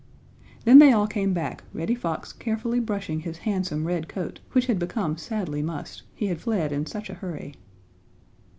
Then 0.65 0.79
they 0.79 0.91
all 0.91 1.05
came 1.05 1.31
back, 1.31 1.63
Reddy 1.75 1.93
Fox 1.93 2.33
carefully 2.33 2.79
brushing 2.79 3.19
his 3.19 3.37
handsome 3.45 3.85
red 3.85 4.07
coat 4.09 4.39
which 4.53 4.65
had 4.65 4.79
become 4.79 5.15
sadly 5.15 5.61
mussed, 5.61 6.01
he 6.15 6.25
had 6.25 6.41
fled 6.41 6.71
in 6.71 6.87
such 6.87 7.07
a 7.11 7.21
hurry. 7.21 7.53